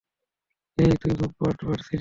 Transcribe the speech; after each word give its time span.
হেই, 0.77 0.93
তুই 1.01 1.13
খুব 1.19 1.31
বাড় 1.39 1.55
বেড়েছিস। 1.59 1.89